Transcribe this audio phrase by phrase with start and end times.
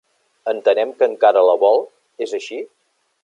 [0.51, 1.85] Entenem que encara la vol,
[2.27, 2.63] és així?